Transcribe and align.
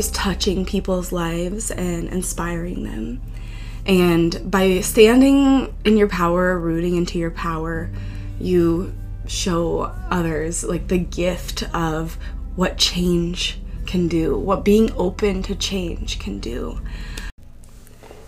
is 0.00 0.10
touching 0.12 0.64
people's 0.64 1.12
lives 1.12 1.70
and 1.70 2.08
inspiring 2.08 2.84
them. 2.84 3.20
And 3.84 4.50
by 4.50 4.80
standing 4.80 5.74
in 5.84 5.98
your 5.98 6.08
power, 6.08 6.58
rooting 6.58 6.96
into 6.96 7.18
your 7.18 7.30
power, 7.30 7.90
you 8.40 8.94
show 9.26 9.94
others 10.08 10.64
like 10.64 10.88
the 10.88 10.96
gift 10.96 11.64
of 11.74 12.16
what 12.56 12.78
change 12.78 13.58
can 13.84 14.08
do, 14.08 14.38
what 14.38 14.64
being 14.64 14.90
open 14.94 15.42
to 15.42 15.54
change 15.54 16.18
can 16.18 16.38
do. 16.38 16.80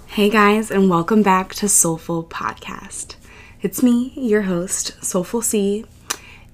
Hey 0.09 0.29
guys, 0.29 0.71
and 0.71 0.91
welcome 0.91 1.23
back 1.23 1.55
to 1.55 1.71
Soulful 1.71 2.25
Podcast. 2.25 3.15
It's 3.63 3.83
me, 3.83 4.13
your 4.15 4.43
host, 4.43 5.03
Soulful 5.03 5.41
C, 5.41 5.87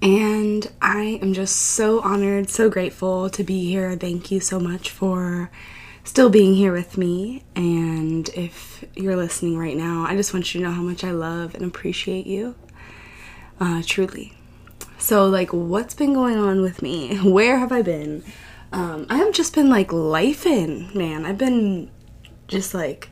and 0.01 0.71
I 0.81 1.19
am 1.23 1.33
just 1.33 1.57
so 1.57 2.01
honored, 2.01 2.51
so 2.51 2.71
grateful 2.71 3.29
to 3.31 3.43
be 3.43 3.69
here. 3.69 3.97
Thank 3.97 4.31
you 4.31 4.39
so 4.39 4.61
much 4.61 4.91
for 4.91 5.51
still 6.05 6.31
being 6.31 6.55
here 6.55 6.73
with 6.73 6.97
me. 6.97 7.43
And 7.57 8.29
if 8.31 8.85
you're 8.95 9.17
listening 9.17 9.59
right 9.59 9.77
now, 9.77 10.05
I 10.09 10.15
just 10.15 10.33
want 10.33 10.55
you 10.55 10.61
to 10.61 10.67
know 10.67 10.73
how 10.73 10.83
much 10.83 11.03
I 11.03 11.11
love 11.11 11.55
and 11.55 11.65
appreciate 11.65 12.27
you. 12.27 12.55
Uh, 13.59 13.83
truly. 13.85 14.35
So, 14.99 15.27
like, 15.27 15.53
what's 15.53 15.95
been 15.95 16.15
going 16.15 16.37
on 16.37 16.63
with 16.63 16.81
me? 16.81 17.17
Where 17.29 17.59
have 17.59 17.73
I 17.73 17.83
been? 17.83 18.23
Um, 18.73 19.07
I 19.11 19.17
have 19.17 19.33
just 19.33 19.55
been 19.55 19.69
like 19.69 19.93
life 19.93 20.47
in, 20.47 20.91
man. 20.95 21.27
I've 21.27 21.39
been 21.39 21.91
just 22.47 22.73
like 22.73 23.11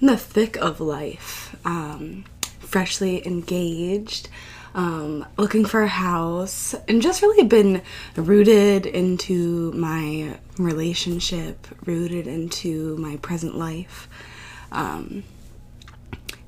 in 0.00 0.06
the 0.06 0.16
thick 0.16 0.56
of 0.56 0.80
life, 0.80 1.54
um, 1.66 2.24
freshly 2.60 3.26
engaged 3.26 4.28
um, 4.74 5.26
looking 5.36 5.64
for 5.64 5.82
a 5.82 5.88
house, 5.88 6.74
and 6.88 7.02
just 7.02 7.22
really 7.22 7.44
been 7.46 7.82
rooted 8.16 8.86
into 8.86 9.72
my 9.72 10.38
relationship, 10.58 11.66
rooted 11.86 12.26
into 12.26 12.96
my 12.96 13.16
present 13.18 13.56
life. 13.56 14.08
Um, 14.70 15.24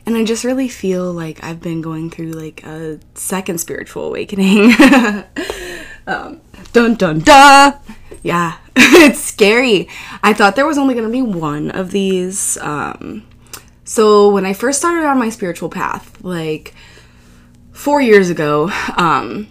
and 0.06 0.16
I 0.16 0.24
just 0.24 0.44
really 0.44 0.68
feel 0.68 1.12
like 1.12 1.42
I've 1.42 1.60
been 1.60 1.80
going 1.80 2.10
through 2.10 2.32
like 2.32 2.64
a 2.64 3.00
second 3.14 3.58
spiritual 3.58 4.06
awakening. 4.06 4.72
um, 6.06 6.40
dun 6.72 6.94
dun 6.94 7.20
dun! 7.20 7.74
Yeah, 8.22 8.56
it's 8.76 9.20
scary. 9.20 9.88
I 10.22 10.32
thought 10.32 10.56
there 10.56 10.66
was 10.66 10.78
only 10.78 10.94
gonna 10.94 11.08
be 11.08 11.22
one 11.22 11.70
of 11.70 11.90
these. 11.90 12.58
Um, 12.58 13.26
so 13.84 14.30
when 14.30 14.46
I 14.46 14.52
first 14.52 14.78
started 14.78 15.06
on 15.06 15.18
my 15.18 15.28
spiritual 15.28 15.68
path, 15.68 16.22
like 16.22 16.74
four 17.74 18.00
years 18.00 18.30
ago, 18.30 18.70
um, 18.96 19.48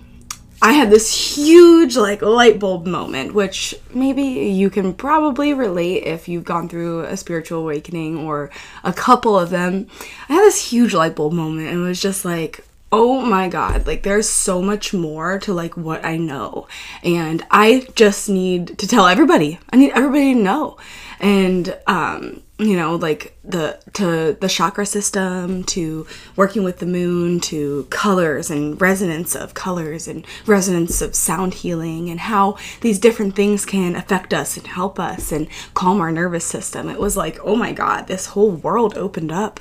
I 0.62 0.72
had 0.72 0.90
this 0.90 1.36
huge 1.36 1.98
like 1.98 2.22
light 2.22 2.58
bulb 2.58 2.88
moment, 2.88 3.34
which 3.34 3.76
maybe 3.94 4.24
you 4.24 4.70
can 4.70 4.94
probably 4.94 5.54
relate 5.54 6.04
if 6.06 6.30
you've 6.30 6.46
gone 6.46 6.70
through 6.70 7.02
a 7.02 7.18
spiritual 7.18 7.60
awakening 7.60 8.18
or 8.18 8.50
a 8.84 8.94
couple 8.94 9.38
of 9.38 9.50
them. 9.50 9.88
I 10.30 10.34
had 10.34 10.42
this 10.44 10.72
huge 10.72 10.94
light 10.94 11.18
bulb 11.18 11.34
moment 11.34 11.68
and 11.68 11.80
it 11.80 11.84
was 11.84 12.02
just 12.02 12.24
like, 12.24 12.66
oh 12.94 13.20
my 13.22 13.50
god, 13.50 13.86
like 13.86 14.04
there's 14.04 14.30
so 14.30 14.62
much 14.62 14.94
more 14.94 15.38
to 15.40 15.54
like 15.54 15.76
what 15.76 16.06
I 16.06 16.16
know. 16.16 16.68
And 17.04 17.46
I 17.52 17.86
just 17.96 18.30
need 18.30 18.78
to 18.80 18.88
tell 18.88 19.06
everybody. 19.08 19.60
I 19.72 19.76
need 19.76 19.92
everybody 19.92 20.34
to 20.34 20.40
know. 20.40 20.78
And 21.20 21.78
um 21.88 22.42
you 22.64 22.76
know 22.76 22.96
like 22.96 23.38
the 23.44 23.80
to 23.94 24.38
the 24.40 24.48
chakra 24.48 24.86
system 24.86 25.64
to 25.64 26.06
working 26.36 26.64
with 26.64 26.80
the 26.80 26.86
moon 26.86 27.40
to 27.40 27.86
colors 27.90 28.50
and 28.50 28.80
resonance 28.82 29.36
of 29.36 29.54
colors 29.54 30.08
and 30.08 30.26
resonance 30.46 31.02
of 31.02 31.16
sound 31.16 31.54
healing 31.54 32.10
and 32.10 32.20
how 32.20 32.58
these 32.82 33.00
different 33.00 33.36
things 33.36 33.66
can 33.66 33.96
affect 33.96 34.34
us 34.34 34.58
and 34.58 34.68
help 34.68 35.00
us 35.00 35.32
and 35.32 35.48
calm 35.74 36.00
our 36.00 36.12
nervous 36.12 36.46
system. 36.46 36.90
It 36.90 37.00
was 37.00 37.18
like 37.18 37.40
oh 37.44 37.56
my 37.56 37.72
god 37.74 38.08
this 38.08 38.28
whole 38.28 38.52
world 38.52 38.98
opened 38.98 39.32
up 39.32 39.60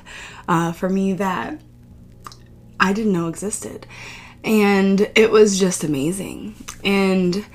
uh, 0.48 0.72
for 0.72 0.88
me 0.88 1.12
that 1.14 1.60
i 2.80 2.92
didn't 2.92 3.12
know 3.12 3.28
existed. 3.28 3.86
And 4.44 5.08
it 5.14 5.30
was 5.30 5.60
just 5.60 5.84
amazing 5.84 6.56
and 6.82 7.46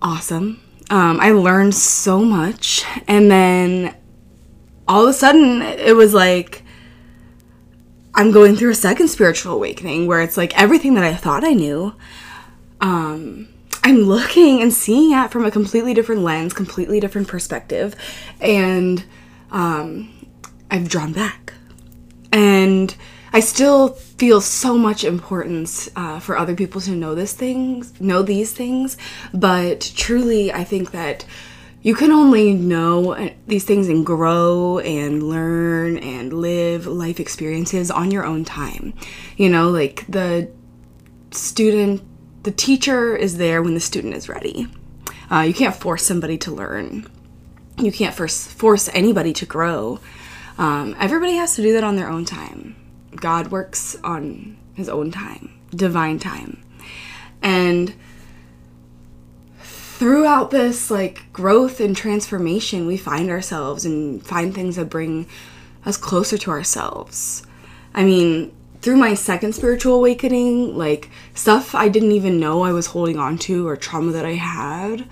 awesome. 0.00 0.60
Um, 0.90 1.20
I 1.20 1.30
learned 1.30 1.74
so 1.74 2.20
much, 2.20 2.84
and 3.06 3.30
then 3.30 3.94
all 4.88 5.04
of 5.04 5.10
a 5.10 5.12
sudden 5.12 5.62
it 5.62 5.96
was 5.96 6.14
like 6.14 6.62
I'm 8.14 8.30
going 8.30 8.56
through 8.56 8.70
a 8.70 8.74
second 8.74 9.08
spiritual 9.08 9.54
awakening 9.54 10.06
where 10.06 10.20
it's 10.20 10.36
like 10.36 10.58
everything 10.58 10.94
that 10.94 11.04
I 11.04 11.14
thought 11.14 11.44
I 11.44 11.52
knew, 11.52 11.94
um, 12.80 13.48
I'm 13.82 14.02
looking 14.02 14.60
and 14.60 14.72
seeing 14.72 15.14
at 15.14 15.30
from 15.30 15.44
a 15.44 15.50
completely 15.50 15.94
different 15.94 16.22
lens, 16.22 16.52
completely 16.52 17.00
different 17.00 17.26
perspective, 17.26 17.96
and 18.40 19.04
um, 19.50 20.12
I've 20.70 20.88
drawn 20.88 21.12
back. 21.12 21.54
And 22.32 22.94
I 23.32 23.40
still 23.40 23.88
feel 23.88 24.40
so 24.42 24.76
much 24.76 25.04
importance 25.04 25.88
uh, 25.96 26.20
for 26.20 26.36
other 26.36 26.54
people 26.54 26.80
to 26.82 26.90
know 26.90 27.14
this 27.14 27.32
things, 27.32 27.98
know 27.98 28.22
these 28.22 28.52
things, 28.52 28.98
but 29.32 29.92
truly, 29.96 30.52
I 30.52 30.64
think 30.64 30.90
that 30.90 31.24
you 31.82 31.94
can 31.96 32.12
only 32.12 32.54
know 32.54 33.14
uh, 33.14 33.30
these 33.48 33.64
things 33.64 33.88
and 33.88 34.06
grow 34.06 34.78
and 34.78 35.22
learn 35.22 35.98
and 35.98 36.32
live 36.32 36.86
life 36.86 37.18
experiences 37.18 37.90
on 37.90 38.12
your 38.12 38.24
own 38.24 38.44
time. 38.44 38.94
You 39.36 39.50
know, 39.50 39.68
like 39.68 40.06
the 40.08 40.48
student, 41.32 42.02
the 42.44 42.52
teacher 42.52 43.16
is 43.16 43.36
there 43.36 43.62
when 43.62 43.74
the 43.74 43.80
student 43.80 44.14
is 44.14 44.28
ready. 44.28 44.68
Uh, 45.30 45.40
you 45.40 45.54
can't 45.54 45.74
force 45.74 46.04
somebody 46.06 46.38
to 46.38 46.52
learn. 46.52 47.06
You 47.78 47.90
can't 47.90 48.14
force 48.14 48.46
force 48.46 48.88
anybody 48.92 49.32
to 49.32 49.46
grow. 49.46 49.98
Um, 50.58 50.94
everybody 51.00 51.34
has 51.34 51.56
to 51.56 51.62
do 51.62 51.72
that 51.72 51.82
on 51.82 51.96
their 51.96 52.08
own 52.08 52.24
time. 52.24 52.76
God 53.16 53.50
works 53.50 53.96
on 54.04 54.56
his 54.74 54.88
own 54.88 55.10
time, 55.10 55.58
divine 55.74 56.18
time. 56.18 56.62
And 57.40 57.94
throughout 60.02 60.50
this 60.50 60.90
like 60.90 61.32
growth 61.32 61.78
and 61.78 61.96
transformation, 61.96 62.88
we 62.88 62.96
find 62.96 63.30
ourselves 63.30 63.84
and 63.84 64.20
find 64.26 64.52
things 64.52 64.74
that 64.74 64.86
bring 64.86 65.28
us 65.86 65.96
closer 65.96 66.36
to 66.36 66.50
ourselves. 66.50 67.44
I 67.94 68.02
mean, 68.02 68.52
through 68.80 68.96
my 68.96 69.14
second 69.14 69.54
spiritual 69.54 69.94
awakening, 69.94 70.76
like 70.76 71.08
stuff 71.34 71.72
I 71.72 71.88
didn't 71.88 72.10
even 72.10 72.40
know 72.40 72.62
I 72.62 72.72
was 72.72 72.86
holding 72.86 73.16
on 73.16 73.38
to 73.46 73.68
or 73.68 73.76
trauma 73.76 74.10
that 74.10 74.26
I 74.26 74.32
had, 74.32 75.04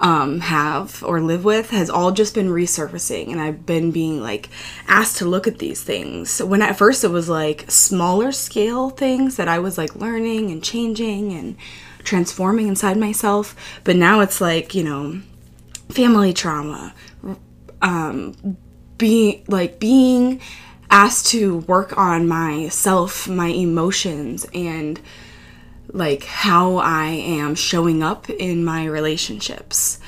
um, 0.00 0.40
have 0.40 1.04
or 1.04 1.20
live 1.20 1.44
with 1.44 1.68
has 1.68 1.90
all 1.90 2.10
just 2.10 2.34
been 2.34 2.48
resurfacing. 2.48 3.30
And 3.30 3.42
I've 3.42 3.66
been 3.66 3.90
being 3.90 4.22
like 4.22 4.48
asked 4.86 5.18
to 5.18 5.26
look 5.26 5.46
at 5.46 5.58
these 5.58 5.82
things. 5.82 6.40
When 6.40 6.62
at 6.62 6.78
first 6.78 7.04
it 7.04 7.08
was 7.08 7.28
like 7.28 7.70
smaller 7.70 8.32
scale 8.32 8.88
things 8.88 9.36
that 9.36 9.46
I 9.46 9.58
was 9.58 9.76
like 9.76 9.94
learning 9.94 10.50
and 10.50 10.64
changing 10.64 11.34
and 11.34 11.54
transforming 12.08 12.68
inside 12.68 12.96
myself. 12.96 13.54
But 13.84 13.96
now 13.96 14.20
it's 14.20 14.40
like, 14.40 14.74
you 14.74 14.82
know, 14.82 15.20
family 15.90 16.32
trauma, 16.32 16.94
um, 17.82 18.56
being 18.96 19.44
like 19.46 19.78
being 19.78 20.40
asked 20.90 21.26
to 21.28 21.58
work 21.58 21.96
on 21.98 22.26
myself, 22.26 23.28
my 23.28 23.48
emotions, 23.48 24.46
and 24.54 25.00
like 25.92 26.24
how 26.24 26.76
I 26.76 27.06
am 27.06 27.54
showing 27.54 28.02
up 28.02 28.28
in 28.30 28.64
my 28.64 28.86
relationships. 28.86 30.00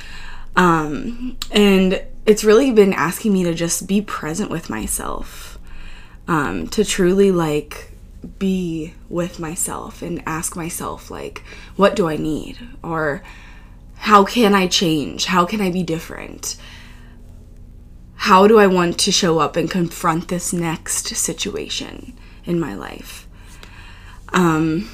Um, 0.57 1.37
and 1.51 2.03
it's 2.27 2.45
really 2.45 2.73
been 2.73 2.93
asking 2.93 3.33
me 3.33 3.45
to 3.45 3.55
just 3.55 3.87
be 3.87 4.01
present 4.01 4.51
with 4.51 4.69
myself, 4.69 5.59
um, 6.27 6.67
to 6.69 6.85
truly 6.85 7.31
like 7.31 7.90
be 8.39 8.95
with 9.09 9.39
myself 9.39 10.03
and 10.03 10.23
ask 10.27 10.57
myself, 10.57 11.11
like, 11.11 11.43
what 11.77 11.97
do 11.97 12.09
I 12.09 12.17
need? 12.17 12.59
Or 12.83 13.23
how 13.97 14.25
can 14.25 14.55
I 14.55 14.67
change? 14.67 15.27
How 15.27 15.45
can 15.45 15.61
I 15.61 15.71
be 15.71 15.83
different? 15.83 16.57
How 18.15 18.47
do 18.47 18.59
I 18.59 18.67
want 18.67 18.99
to 19.01 19.13
show 19.13 19.39
up 19.39 19.57
and 19.57 19.71
confront 19.71 20.29
this 20.29 20.53
next 20.53 21.09
situation 21.17 22.17
in 22.45 22.61
my 22.61 22.75
life? 22.75 23.27
Um, 24.33 24.91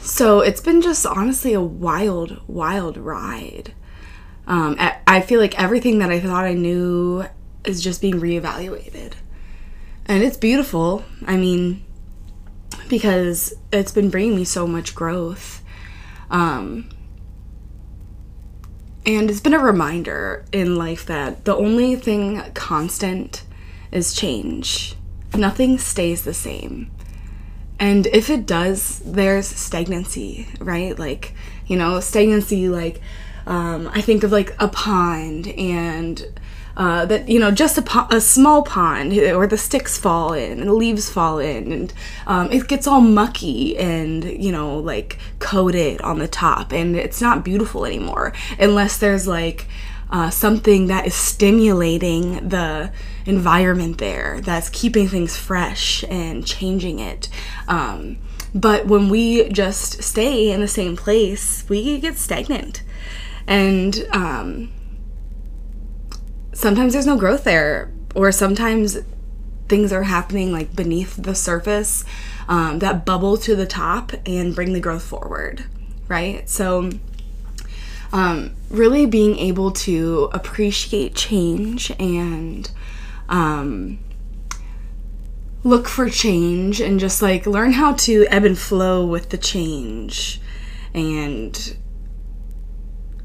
so 0.00 0.40
it's 0.40 0.60
been 0.60 0.82
just 0.82 1.06
honestly 1.06 1.52
a 1.52 1.60
wild, 1.60 2.40
wild 2.46 2.96
ride. 2.96 3.72
Um, 4.46 4.76
I 5.06 5.20
feel 5.20 5.38
like 5.38 5.60
everything 5.60 6.00
that 6.00 6.10
I 6.10 6.18
thought 6.18 6.44
I 6.44 6.54
knew 6.54 7.24
is 7.64 7.80
just 7.80 8.00
being 8.00 8.20
reevaluated. 8.20 9.12
And 10.06 10.22
it's 10.22 10.36
beautiful. 10.36 11.04
I 11.24 11.36
mean, 11.36 11.84
because 12.92 13.54
it's 13.72 13.90
been 13.90 14.10
bringing 14.10 14.36
me 14.36 14.44
so 14.44 14.66
much 14.66 14.94
growth. 14.94 15.62
Um, 16.30 16.90
and 19.06 19.30
it's 19.30 19.40
been 19.40 19.54
a 19.54 19.58
reminder 19.58 20.44
in 20.52 20.76
life 20.76 21.06
that 21.06 21.46
the 21.46 21.56
only 21.56 21.96
thing 21.96 22.42
constant 22.52 23.44
is 23.90 24.12
change. 24.12 24.94
Nothing 25.34 25.78
stays 25.78 26.24
the 26.24 26.34
same. 26.34 26.90
And 27.80 28.06
if 28.08 28.28
it 28.28 28.44
does, 28.44 28.98
there's 28.98 29.46
stagnancy, 29.46 30.48
right? 30.60 30.98
Like, 30.98 31.32
you 31.66 31.78
know, 31.78 31.98
stagnancy, 32.00 32.68
like, 32.68 33.00
um, 33.46 33.88
I 33.88 34.02
think 34.02 34.22
of 34.22 34.32
like 34.32 34.54
a 34.58 34.68
pond 34.68 35.48
and 35.48 36.26
uh, 36.76 37.04
that 37.06 37.28
you 37.28 37.38
know 37.38 37.50
just 37.50 37.78
a, 37.78 37.82
po- 37.82 38.06
a 38.10 38.20
small 38.20 38.62
pond 38.62 39.12
where 39.12 39.46
the 39.46 39.58
sticks 39.58 39.98
fall 39.98 40.32
in 40.32 40.60
and 40.60 40.68
the 40.68 40.72
leaves 40.72 41.10
fall 41.10 41.38
in 41.38 41.72
and 41.72 41.92
um, 42.26 42.50
it 42.50 42.66
gets 42.68 42.86
all 42.86 43.00
mucky 43.00 43.76
and 43.76 44.24
you 44.24 44.50
know 44.50 44.78
like 44.78 45.18
coated 45.38 46.00
on 46.00 46.18
the 46.18 46.28
top 46.28 46.72
and 46.72 46.96
it's 46.96 47.20
not 47.20 47.44
beautiful 47.44 47.84
anymore 47.84 48.32
unless 48.58 48.98
there's 48.98 49.26
like 49.26 49.66
uh, 50.12 50.28
something 50.28 50.88
that 50.88 51.06
is 51.06 51.14
stimulating 51.14 52.48
the 52.48 52.92
environment 53.24 53.96
there 53.96 54.40
that's 54.42 54.68
keeping 54.68 55.08
things 55.08 55.36
fresh 55.36 56.04
and 56.04 56.46
changing 56.46 56.98
it. 56.98 57.30
Um, 57.66 58.18
but 58.54 58.86
when 58.86 59.08
we 59.08 59.48
just 59.48 60.02
stay 60.02 60.50
in 60.50 60.60
the 60.60 60.68
same 60.68 60.96
place 60.96 61.64
we 61.68 61.98
get 61.98 62.18
stagnant. 62.18 62.82
And 63.46 64.06
um, 64.12 64.70
sometimes 66.52 66.92
there's 66.92 67.06
no 67.06 67.16
growth 67.16 67.44
there, 67.44 67.92
or 68.14 68.32
sometimes 68.32 68.98
things 69.68 69.92
are 69.92 70.02
happening 70.02 70.52
like 70.52 70.74
beneath 70.76 71.16
the 71.16 71.34
surface 71.34 72.04
um, 72.48 72.80
that 72.80 73.06
bubble 73.06 73.36
to 73.38 73.56
the 73.56 73.66
top 73.66 74.12
and 74.26 74.54
bring 74.54 74.72
the 74.72 74.80
growth 74.80 75.02
forward, 75.02 75.64
right? 76.08 76.48
So, 76.48 76.90
um, 78.12 78.54
really 78.68 79.06
being 79.06 79.38
able 79.38 79.70
to 79.70 80.28
appreciate 80.32 81.14
change 81.14 81.90
and 81.98 82.70
um, 83.28 83.98
look 85.64 85.88
for 85.88 86.10
change 86.10 86.80
and 86.80 87.00
just 87.00 87.22
like 87.22 87.46
learn 87.46 87.72
how 87.72 87.94
to 87.94 88.26
ebb 88.28 88.44
and 88.44 88.58
flow 88.58 89.06
with 89.06 89.30
the 89.30 89.38
change 89.38 90.40
and 90.92 91.76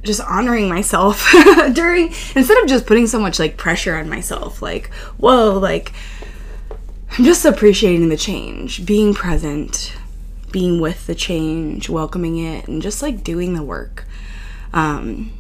just 0.08 0.22
honoring 0.22 0.68
myself 0.68 1.32
during 1.74 2.08
instead 2.36 2.58
of 2.58 2.68
just 2.68 2.86
putting 2.88 3.06
so 3.06 3.20
much 3.20 3.38
like 3.38 3.58
pressure 3.58 3.96
on 3.96 4.10
myself 4.10 4.62
like 4.62 4.92
whoa 5.18 5.58
like 5.60 5.92
i'm 7.18 7.24
just 7.24 7.46
appreciating 7.46 8.10
the 8.10 8.18
change 8.18 8.86
being 8.86 9.14
present 9.14 9.94
being 10.52 10.80
with 10.80 11.08
the 11.08 11.16
change 11.16 11.90
welcoming 11.90 12.38
it 12.38 12.68
and 12.68 12.82
just 12.82 13.02
like 13.02 13.24
doing 13.24 13.54
the 13.54 13.64
work. 13.64 14.06
Um 14.74 15.32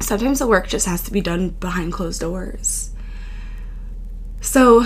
sometimes 0.00 0.38
the 0.38 0.46
work 0.46 0.66
just 0.66 0.86
has 0.86 1.02
to 1.02 1.12
be 1.12 1.20
done 1.20 1.50
behind 1.50 1.92
closed 1.92 2.20
doors. 2.20 2.90
So 4.40 4.84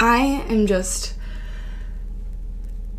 i 0.00 0.44
am 0.48 0.66
just 0.66 1.14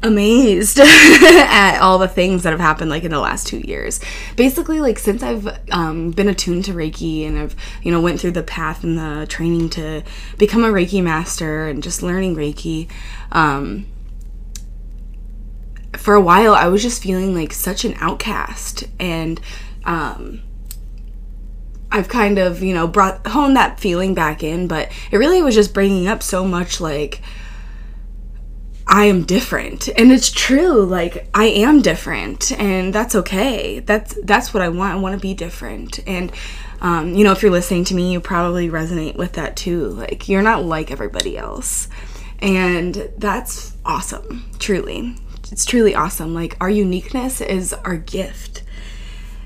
amazed 0.01 0.79
at 0.83 1.79
all 1.79 1.97
the 1.97 2.07
things 2.07 2.43
that 2.43 2.51
have 2.51 2.59
happened 2.59 2.89
like 2.89 3.03
in 3.03 3.11
the 3.11 3.19
last 3.19 3.47
two 3.47 3.59
years. 3.59 3.99
Basically 4.35 4.79
like 4.79 4.97
since 4.97 5.21
i've 5.23 5.47
um, 5.71 6.11
been 6.11 6.29
attuned 6.29 6.65
to 6.65 6.73
reiki 6.73 7.27
and 7.27 7.37
i've 7.37 7.55
you 7.83 7.91
know 7.91 7.99
went 7.99 8.19
through 8.19 8.31
the 8.31 8.43
path 8.43 8.83
and 8.83 8.97
the 8.97 9.25
training 9.27 9.69
to 9.71 10.03
become 10.37 10.63
a 10.63 10.69
reiki 10.69 11.03
master 11.03 11.67
and 11.67 11.83
just 11.83 12.01
learning 12.01 12.35
reiki 12.35 12.89
um, 13.31 13.85
for 15.97 16.13
a 16.13 16.21
while 16.21 16.53
i 16.53 16.67
was 16.67 16.81
just 16.81 17.03
feeling 17.03 17.35
like 17.35 17.51
such 17.51 17.83
an 17.83 17.93
outcast 17.99 18.85
and 18.99 19.41
um, 19.85 20.41
I've 21.91 22.07
kind 22.07 22.37
of, 22.37 22.61
you 22.61 22.73
know, 22.73 22.87
brought 22.87 23.25
honed 23.25 23.55
that 23.55 23.79
feeling 23.79 24.13
back 24.13 24.43
in, 24.43 24.67
but 24.67 24.91
it 25.11 25.17
really 25.17 25.41
was 25.41 25.55
just 25.55 25.73
bringing 25.73 26.07
up 26.07 26.21
so 26.21 26.45
much 26.45 26.79
like 26.79 27.21
I 28.91 29.05
am 29.05 29.23
different. 29.23 29.87
And 29.87 30.11
it's 30.11 30.31
true. 30.31 30.83
Like 30.83 31.29
I 31.35 31.45
am 31.45 31.83
different 31.83 32.51
and 32.53 32.91
that's 32.91 33.13
okay. 33.13 33.79
That's 33.81 34.17
that's 34.23 34.51
what 34.51 34.63
I 34.63 34.69
want. 34.69 34.93
I 34.93 34.99
want 34.99 35.13
to 35.13 35.21
be 35.21 35.35
different. 35.35 35.99
And 36.07 36.31
um, 36.81 37.13
you 37.13 37.23
know, 37.23 37.31
if 37.31 37.43
you're 37.43 37.51
listening 37.51 37.83
to 37.85 37.95
me, 37.95 38.11
you 38.11 38.19
probably 38.19 38.67
resonate 38.67 39.15
with 39.15 39.33
that 39.33 39.55
too. 39.55 39.89
Like 39.89 40.27
you're 40.27 40.41
not 40.41 40.65
like 40.65 40.89
everybody 40.89 41.37
else. 41.37 41.87
And 42.39 43.11
that's 43.15 43.77
awesome. 43.85 44.49
Truly. 44.57 45.15
It's 45.51 45.65
truly 45.65 45.93
awesome. 45.93 46.33
Like 46.33 46.57
our 46.59 46.69
uniqueness 46.69 47.41
is 47.41 47.73
our 47.73 47.97
gift. 47.97 48.63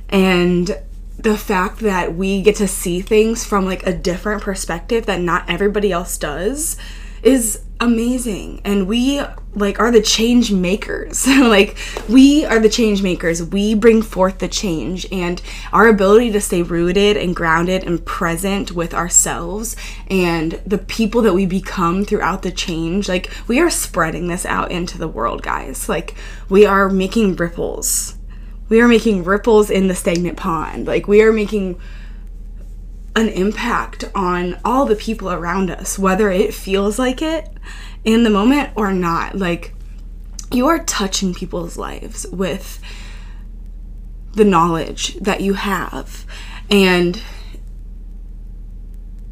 And 0.07 0.79
the 1.17 1.37
fact 1.37 1.79
that 1.79 2.15
we 2.15 2.41
get 2.41 2.55
to 2.57 2.67
see 2.67 3.01
things 3.01 3.43
from 3.43 3.65
like 3.65 3.85
a 3.85 3.93
different 3.93 4.41
perspective 4.41 5.05
that 5.07 5.19
not 5.19 5.49
everybody 5.49 5.91
else 5.91 6.17
does 6.17 6.77
is 7.23 7.59
amazing. 7.83 8.61
And 8.63 8.87
we 8.87 9.21
like 9.55 9.79
are 9.79 9.91
the 9.91 10.01
change 10.01 10.51
makers. 10.51 11.27
Like 11.53 11.77
we 12.09 12.45
are 12.45 12.59
the 12.59 12.69
change 12.69 13.03
makers. 13.03 13.43
We 13.43 13.75
bring 13.75 14.01
forth 14.01 14.39
the 14.39 14.47
change. 14.47 15.05
And 15.11 15.41
our 15.71 15.87
ability 15.87 16.31
to 16.31 16.41
stay 16.41 16.61
rooted 16.61 17.17
and 17.17 17.35
grounded 17.35 17.83
and 17.83 18.03
present 18.03 18.71
with 18.71 18.93
ourselves 18.93 19.75
and 20.07 20.53
the 20.65 20.77
people 20.77 21.21
that 21.21 21.33
we 21.33 21.45
become 21.45 22.05
throughout 22.05 22.41
the 22.41 22.51
change 22.51 23.07
like 23.09 23.29
we 23.47 23.59
are 23.59 23.69
spreading 23.69 24.27
this 24.27 24.45
out 24.45 24.71
into 24.71 24.97
the 24.97 25.07
world 25.07 25.43
guys. 25.43 25.87
Like 25.89 26.15
we 26.49 26.65
are 26.65 26.89
making 26.89 27.35
ripples. 27.35 28.17
We 28.69 28.81
are 28.81 28.87
making 28.87 29.23
ripples 29.23 29.69
in 29.69 29.87
the 29.87 29.95
stagnant 29.95 30.37
pond. 30.37 30.87
Like 30.87 31.07
we 31.07 31.21
are 31.21 31.33
making 31.33 31.79
an 33.15 33.29
impact 33.29 34.05
on 34.15 34.59
all 34.65 34.85
the 34.85 34.95
people 34.95 35.31
around 35.31 35.69
us, 35.69 35.99
whether 35.99 36.31
it 36.31 36.53
feels 36.53 36.97
like 36.97 37.21
it 37.21 37.47
in 38.03 38.23
the 38.23 38.29
moment 38.29 38.71
or 38.75 38.91
not. 38.91 39.37
Like, 39.37 39.73
you 40.51 40.67
are 40.67 40.79
touching 40.79 41.33
people's 41.33 41.77
lives 41.77 42.25
with 42.27 42.79
the 44.33 44.45
knowledge 44.45 45.15
that 45.15 45.41
you 45.41 45.53
have. 45.53 46.25
And 46.69 47.21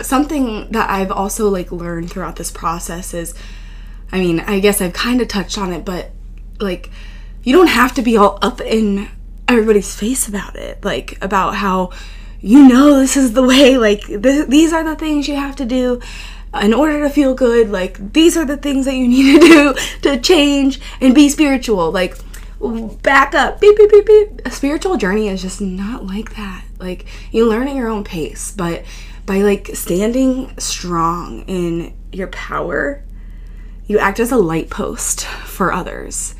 something 0.01 0.71
that 0.71 0.89
I've 0.89 1.11
also 1.11 1.49
like 1.49 1.71
learned 1.71 2.11
throughout 2.11 2.35
this 2.35 2.51
process 2.51 3.13
is 3.13 3.35
I 4.11 4.19
mean, 4.19 4.41
I 4.41 4.59
guess 4.59 4.81
I've 4.81 4.93
kind 4.93 5.21
of 5.21 5.29
touched 5.29 5.57
on 5.57 5.71
it, 5.71 5.85
but 5.85 6.11
like 6.59 6.89
you 7.43 7.53
don't 7.53 7.67
have 7.67 7.93
to 7.95 8.01
be 8.01 8.17
all 8.17 8.37
up 8.41 8.59
in 8.61 9.09
everybody's 9.47 9.95
face 9.95 10.27
about 10.27 10.55
it, 10.55 10.83
like 10.83 11.17
about 11.21 11.55
how 11.55 11.91
you 12.41 12.67
know 12.67 12.99
this 12.99 13.15
is 13.15 13.33
the 13.33 13.43
way 13.43 13.77
like 13.77 14.01
th- 14.05 14.47
these 14.47 14.73
are 14.73 14.83
the 14.83 14.95
things 14.95 15.27
you 15.27 15.35
have 15.35 15.55
to 15.55 15.65
do 15.65 16.01
in 16.61 16.73
order 16.73 17.01
to 17.01 17.09
feel 17.09 17.33
good. 17.33 17.69
Like 17.69 18.13
these 18.13 18.35
are 18.35 18.45
the 18.45 18.57
things 18.57 18.85
that 18.85 18.95
you 18.95 19.07
need 19.07 19.39
to 19.39 19.47
do 19.47 19.73
to 20.01 20.19
change 20.19 20.81
and 20.99 21.15
be 21.15 21.29
spiritual. 21.29 21.91
Like 21.91 22.17
back 23.03 23.33
up. 23.33 23.61
Beep 23.61 23.77
beep 23.77 23.89
beep 23.89 24.05
beep. 24.05 24.41
A 24.45 24.51
spiritual 24.51 24.97
journey 24.97 25.29
is 25.29 25.41
just 25.41 25.61
not 25.61 26.05
like 26.05 26.35
that. 26.35 26.65
Like 26.79 27.05
you 27.31 27.47
learn 27.47 27.67
at 27.67 27.75
your 27.75 27.87
own 27.87 28.03
pace 28.03 28.51
but 28.51 28.83
by 29.25 29.41
like 29.41 29.67
standing 29.73 30.57
strong 30.57 31.43
in 31.43 31.93
your 32.11 32.27
power 32.27 33.03
you 33.85 33.99
act 33.99 34.19
as 34.19 34.31
a 34.31 34.37
light 34.37 34.69
post 34.69 35.25
for 35.25 35.71
others 35.71 36.35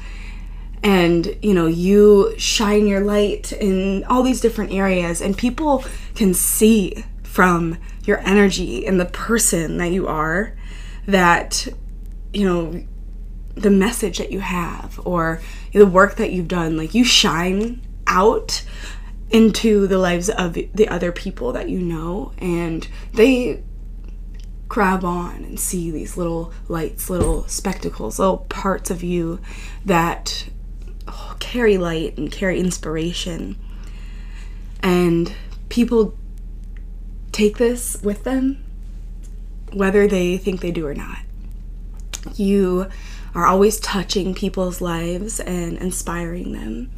and 0.84 1.38
you 1.42 1.54
know 1.54 1.68
you 1.68 2.34
shine 2.38 2.88
your 2.88 3.02
light 3.02 3.52
in 3.54 4.04
all 4.06 4.24
these 4.24 4.42
different 4.42 4.72
areas 4.72 5.22
and 5.22 5.38
people 5.38 5.84
can 6.16 6.34
see 6.34 7.04
from 7.24 7.78
your 8.04 8.20
energy 8.20 8.86
and 8.86 9.00
the 9.00 9.06
person 9.06 9.78
that 9.78 9.92
you 9.92 10.08
are 10.08 10.56
that 11.08 11.68
you 12.34 12.46
know 12.46 12.84
the 13.56 13.70
message 13.70 14.18
that 14.18 14.32
you 14.32 14.40
have 14.40 15.00
or 15.06 15.42
the 15.74 15.86
work 15.86 16.16
that 16.16 16.32
you've 16.32 16.48
done. 16.48 16.78
Like 16.78 16.94
you 16.94 17.04
shine 17.04 17.82
out 18.08 18.64
into 19.30 19.88
the 19.88 19.98
lives 19.98 20.30
of 20.30 20.54
the 20.54 20.88
other 20.90 21.12
people 21.12 21.54
that 21.54 21.70
you 21.70 21.80
know 21.80 22.34
and 22.38 22.88
they 23.14 23.64
grab 24.68 25.04
on 25.04 25.44
and 25.44 25.60
see 25.60 25.92
these 25.92 26.18
little 26.18 26.54
lights 26.68 27.10
little 27.10 27.46
spectacles 27.48 28.20
little 28.20 28.38
parts 28.50 28.90
of 28.90 29.04
you 29.04 29.40
that 29.86 30.50
oh, 31.08 31.36
carry 31.40 31.78
light 31.78 32.18
and 32.18 32.32
carry 32.32 32.60
inspiration. 32.60 33.58
And 34.82 35.34
people 35.70 36.18
take 37.32 37.58
this 37.58 38.02
with 38.02 38.24
them, 38.24 38.64
whether 39.72 40.08
they 40.08 40.38
think 40.38 40.62
they 40.62 40.72
do 40.72 40.86
or 40.88 40.94
not. 40.94 41.20
You 42.36 42.88
are 43.34 43.46
always 43.46 43.80
touching 43.80 44.34
people's 44.34 44.82
lives 44.82 45.40
and 45.40 45.78
inspiring 45.78 46.52
them. 46.52 46.92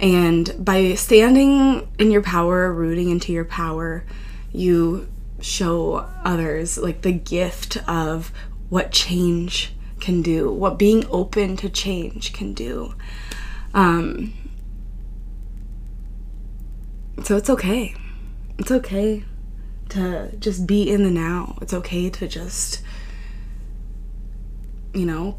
And 0.00 0.54
by 0.58 0.94
standing 0.94 1.88
in 1.98 2.10
your 2.10 2.22
power, 2.22 2.72
rooting 2.72 3.10
into 3.10 3.32
your 3.32 3.44
power, 3.44 4.04
you 4.52 5.08
show 5.40 6.08
others 6.24 6.78
like 6.78 7.02
the 7.02 7.12
gift 7.12 7.76
of 7.88 8.32
what 8.68 8.92
change 8.92 9.72
can 10.00 10.22
do, 10.22 10.50
what 10.50 10.78
being 10.78 11.06
open 11.10 11.56
to 11.58 11.68
change 11.68 12.32
can 12.32 12.52
do. 12.52 12.94
Um, 13.76 14.32
so 17.22 17.36
it's 17.36 17.50
okay. 17.50 17.94
It's 18.58 18.70
okay 18.70 19.22
to 19.90 20.34
just 20.38 20.66
be 20.66 20.90
in 20.90 21.04
the 21.04 21.10
now. 21.10 21.58
It's 21.60 21.74
okay 21.74 22.08
to 22.08 22.26
just, 22.26 22.82
you 24.94 25.04
know, 25.04 25.38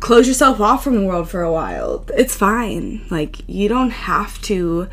close 0.00 0.26
yourself 0.26 0.60
off 0.60 0.82
from 0.82 0.96
the 0.96 1.06
world 1.06 1.30
for 1.30 1.42
a 1.42 1.52
while. 1.52 2.04
It's 2.14 2.34
fine. 2.34 3.06
Like, 3.08 3.48
you 3.48 3.68
don't 3.68 3.90
have 3.90 4.42
to 4.42 4.88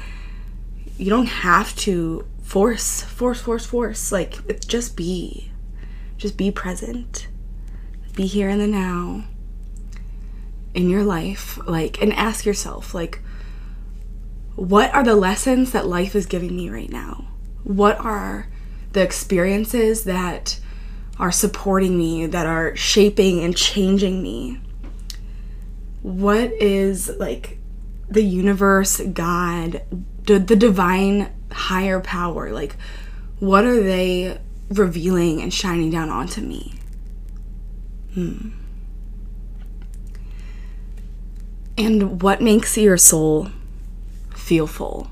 you 0.95 1.09
don't 1.09 1.25
have 1.25 1.75
to 1.75 2.27
force, 2.43 3.01
force, 3.01 3.41
force, 3.41 3.65
force. 3.65 4.11
Like, 4.11 4.67
just 4.67 4.95
be. 4.95 5.51
Just 6.17 6.37
be 6.37 6.51
present. 6.51 7.27
Be 8.15 8.27
here 8.27 8.49
in 8.49 8.59
the 8.59 8.67
now 8.67 9.23
in 10.73 10.89
your 10.89 11.03
life. 11.03 11.59
Like, 11.65 12.01
and 12.01 12.13
ask 12.13 12.45
yourself, 12.45 12.93
like, 12.93 13.19
what 14.55 14.93
are 14.93 15.03
the 15.03 15.15
lessons 15.15 15.71
that 15.71 15.87
life 15.87 16.15
is 16.15 16.25
giving 16.25 16.55
me 16.55 16.69
right 16.69 16.89
now? 16.89 17.27
What 17.63 17.99
are 17.99 18.47
the 18.91 19.01
experiences 19.01 20.03
that 20.03 20.59
are 21.19 21.31
supporting 21.31 21.97
me, 21.97 22.25
that 22.27 22.45
are 22.45 22.75
shaping 22.75 23.43
and 23.43 23.55
changing 23.55 24.21
me? 24.21 24.59
What 26.01 26.51
is 26.53 27.09
like 27.17 27.57
the 28.09 28.23
universe, 28.23 28.99
God, 28.99 29.81
the, 30.25 30.39
divine 30.39 31.31
higher 31.51 31.99
power? 31.99 32.51
Like, 32.51 32.75
what 33.39 33.65
are 33.65 33.81
they 33.81 34.39
revealing 34.69 35.41
and 35.41 35.53
shining 35.53 35.89
down 35.89 36.09
onto 36.09 36.41
me? 36.41 36.73
Hmm. 38.13 38.49
And 41.77 42.21
what 42.21 42.41
makes 42.41 42.77
your 42.77 42.97
soul 42.97 43.49
feel 44.35 44.67
full? 44.67 45.09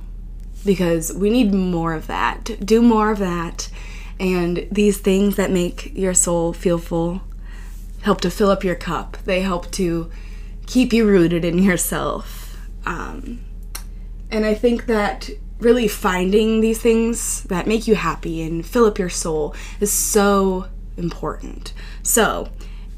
Because 0.65 1.11
we 1.13 1.29
need 1.29 1.53
more 1.53 1.93
of 1.93 2.07
that. 2.07 2.57
Do 2.63 2.81
more 2.81 3.11
of 3.11 3.19
that. 3.19 3.69
And 4.19 4.67
these 4.71 4.99
things 4.99 5.35
that 5.37 5.49
make 5.49 5.91
your 5.95 6.13
soul 6.13 6.53
feel 6.53 6.77
full 6.77 7.21
help 8.01 8.21
to 8.21 8.31
fill 8.31 8.49
up 8.49 8.63
your 8.63 8.75
cup. 8.75 9.17
They 9.25 9.41
help 9.41 9.71
to 9.71 10.11
keep 10.65 10.93
you 10.93 11.05
rooted 11.05 11.45
in 11.45 11.59
yourself. 11.59 12.57
Um, 12.85 13.41
and 14.29 14.45
I 14.45 14.53
think 14.53 14.85
that 14.87 15.29
really 15.59 15.87
finding 15.87 16.61
these 16.61 16.81
things 16.81 17.43
that 17.43 17.67
make 17.67 17.87
you 17.87 17.95
happy 17.95 18.41
and 18.41 18.65
fill 18.65 18.85
up 18.85 18.97
your 18.97 19.09
soul 19.09 19.55
is 19.79 19.91
so 19.91 20.67
important. 20.97 21.73
So, 22.01 22.49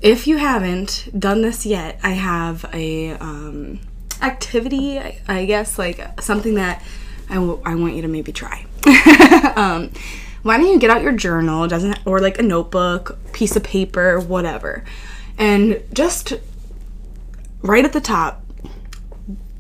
if 0.04 0.28
you 0.28 0.36
haven't 0.36 1.08
done 1.18 1.42
this 1.42 1.66
yet, 1.66 1.98
I 2.04 2.10
have 2.10 2.66
a 2.74 3.12
um, 3.12 3.80
activity, 4.22 5.00
I, 5.00 5.46
guess, 5.46 5.80
like 5.80 6.22
something 6.22 6.56
that 6.56 6.84
I, 7.30 7.36
w- 7.36 7.62
I 7.66 7.74
want 7.76 7.96
you 7.96 8.02
to 8.02 8.10
maybe 8.10 8.34
try. 8.34 8.66
um, 9.56 9.92
why 10.44 10.58
don't 10.58 10.68
you 10.68 10.78
get 10.78 10.90
out 10.90 11.04
your 11.04 11.14
journal, 11.14 11.70
doesn't 11.70 12.00
or 12.06 12.20
like 12.20 12.38
a 12.38 12.44
notebook, 12.44 13.18
piece 13.32 13.56
of 13.56 13.64
paper, 13.64 14.20
whatever, 14.20 14.84
and 15.38 15.82
just 15.94 16.34
right 17.62 17.86
at 17.86 17.94
the 17.94 18.02
top, 18.02 18.44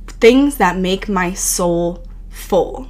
things 0.08 0.58
that 0.58 0.78
make 0.78 1.08
my 1.08 1.34
soul 1.34 2.06
full, 2.30 2.90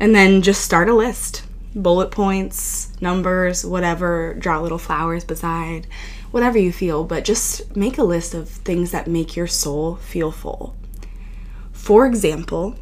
and 0.00 0.16
then 0.16 0.42
just 0.42 0.62
start 0.62 0.88
a 0.88 0.94
list, 0.94 1.44
bullet 1.76 2.10
points, 2.10 3.00
numbers, 3.00 3.64
whatever. 3.64 4.34
Draw 4.34 4.58
little 4.58 4.78
flowers 4.78 5.22
beside 5.22 5.86
whatever 6.30 6.58
you 6.58 6.72
feel, 6.72 7.04
but 7.04 7.24
just 7.24 7.76
make 7.76 7.98
a 7.98 8.02
list 8.02 8.34
of 8.34 8.48
things 8.48 8.90
that 8.92 9.06
make 9.06 9.36
your 9.36 9.46
soul 9.46 9.96
feel 9.96 10.30
full. 10.30 10.76
For 11.72 12.06
example, 12.06 12.76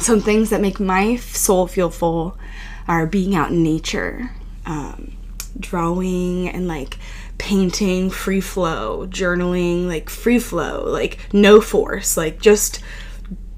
some 0.00 0.20
things 0.20 0.50
that 0.50 0.60
make 0.60 0.80
my 0.80 1.16
soul 1.16 1.66
feel 1.66 1.90
full 1.90 2.38
are 2.86 3.06
being 3.06 3.34
out 3.34 3.50
in 3.50 3.62
nature, 3.62 4.30
um, 4.66 5.16
drawing 5.58 6.48
and 6.48 6.66
like 6.68 6.98
painting 7.36 8.10
free 8.10 8.40
flow, 8.40 9.06
journaling 9.08 9.86
like 9.86 10.08
free 10.08 10.38
flow, 10.38 10.84
like 10.84 11.18
no 11.32 11.60
force, 11.60 12.16
like 12.16 12.40
just 12.40 12.80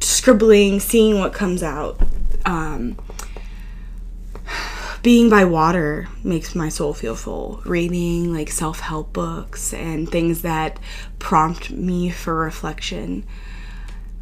scribbling, 0.01 0.81
seeing 0.81 1.19
what 1.19 1.33
comes 1.33 1.63
out. 1.63 2.01
Um, 2.45 2.97
being 5.03 5.31
by 5.31 5.45
water 5.45 6.09
makes 6.23 6.55
my 6.55 6.69
soul 6.69 6.93
feel 6.93 7.15
full. 7.15 7.63
Reading 7.65 8.35
like 8.35 8.51
self 8.51 8.81
help 8.81 9.13
books 9.13 9.73
and 9.73 10.11
things 10.11 10.43
that 10.43 10.79
prompt 11.19 11.71
me 11.71 12.11
for 12.11 12.35
reflection. 12.35 13.25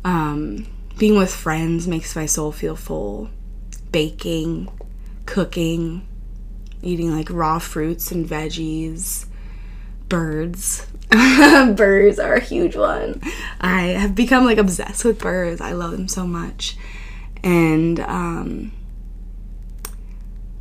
Um, 0.04 0.66
being 0.96 1.16
with 1.16 1.34
friends 1.34 1.88
makes 1.88 2.14
my 2.14 2.26
soul 2.26 2.52
feel 2.52 2.76
full. 2.76 3.30
Baking, 3.90 4.68
cooking, 5.26 6.06
eating 6.82 7.10
like 7.10 7.30
raw 7.30 7.58
fruits 7.58 8.12
and 8.12 8.26
veggies, 8.26 9.26
birds. 10.08 10.86
birds 11.10 12.18
are 12.18 12.34
a 12.34 12.40
huge 12.40 12.76
one. 12.76 13.20
I 13.60 13.86
have 13.86 14.14
become 14.14 14.44
like 14.44 14.58
obsessed 14.58 15.04
with 15.04 15.18
birds. 15.18 15.60
I 15.60 15.72
love 15.72 15.92
them 15.92 16.08
so 16.08 16.26
much. 16.26 16.76
And 17.42 17.98
um, 18.00 18.72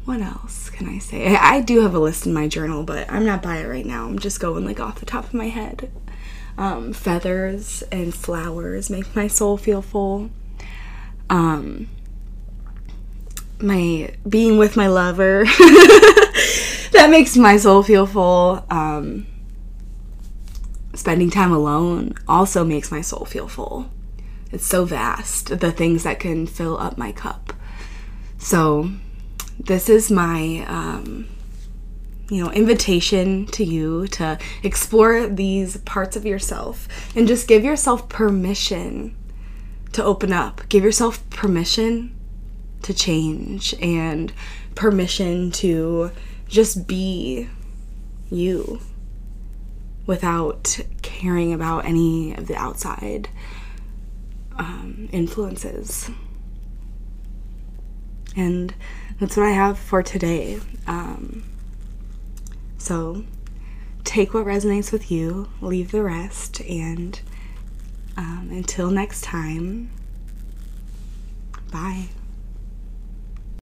what 0.08 0.22
else 0.22 0.70
can 0.70 0.88
I 0.88 1.00
say? 1.00 1.36
I 1.36 1.60
do 1.60 1.82
have 1.82 1.94
a 1.94 2.00
list 2.00 2.26
in 2.26 2.34
my 2.34 2.48
journal, 2.48 2.84
but 2.84 3.12
I'm 3.12 3.26
not 3.26 3.42
by 3.44 3.58
it 3.58 3.68
right 3.68 3.86
now. 3.86 4.06
I'm 4.06 4.18
just 4.18 4.40
going 4.40 4.64
like 4.64 4.80
off 4.80 5.02
the 5.02 5.06
top 5.06 5.26
of 5.26 5.34
my 5.34 5.50
head. 5.50 5.92
Um, 6.58 6.94
feathers 6.94 7.84
and 7.92 8.16
flowers 8.16 8.90
make 8.90 9.14
my 9.18 9.28
soul 9.28 9.58
feel 9.58 9.82
full. 9.82 10.30
Um, 11.30 11.90
my 13.60 14.16
being 14.28 14.58
with 14.58 14.78
my 14.78 14.88
lover 14.88 15.44
that 16.94 17.10
makes 17.10 17.36
my 17.36 17.58
soul 17.58 17.84
feel 17.84 18.08
full. 18.08 18.66
Um, 18.70 19.28
spending 20.94 21.30
time 21.30 21.52
alone 21.52 22.14
also 22.30 22.64
makes 22.64 22.92
my 22.92 23.02
soul 23.02 23.26
feel 23.26 23.50
full. 23.50 23.92
It's 24.54 24.66
so 24.66 24.86
vast, 24.86 25.60
the 25.60 25.74
things 25.74 26.04
that 26.04 26.22
can 26.22 26.48
fill 26.48 26.78
up 26.78 26.98
my 26.98 27.12
cup. 27.12 27.52
So, 28.38 28.92
this 29.60 29.90
is 29.90 30.12
my 30.12 30.66
um, 30.68 31.28
you 32.30 32.44
know 32.44 32.52
invitation 32.52 33.46
to 33.48 33.64
you 33.64 34.08
to 34.08 34.38
explore 34.64 35.28
these 35.28 35.78
parts 35.78 36.16
of 36.16 36.26
yourself 36.26 36.88
and 37.16 37.28
just 37.28 37.48
give 37.48 37.64
yourself 37.64 38.10
permission 38.10 39.16
to 39.94 40.04
open 40.04 40.32
up. 40.32 40.62
Give 40.70 40.84
yourself 40.84 41.28
permission 41.30 42.16
to 42.84 42.94
change 42.94 43.74
and 43.82 44.32
permission 44.76 45.52
to 45.52 46.12
just 46.48 46.88
be 46.88 47.50
you 48.30 48.80
without 50.06 50.80
caring 51.02 51.52
about 51.52 51.86
any 51.86 52.34
of 52.36 52.48
the 52.48 52.56
outside 52.56 53.30
um, 54.58 55.10
influences. 55.12 56.10
And 58.36 58.74
that's 59.20 59.36
what 59.38 59.46
I 59.46 59.52
have 59.52 59.78
for 59.80 60.04
today. 60.04 60.60
Um, 60.86 61.44
so 62.78 63.24
take 64.04 64.34
what 64.34 64.46
resonates 64.46 64.92
with 64.92 65.12
you, 65.12 65.50
leave 65.62 65.92
the 65.92 66.04
rest, 66.04 66.62
and 66.62 67.20
um, 68.16 68.50
until 68.52 68.90
next 68.90 69.24
time, 69.24 69.92
bye. 71.72 72.10